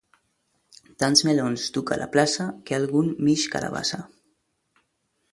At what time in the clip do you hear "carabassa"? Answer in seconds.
3.57-4.01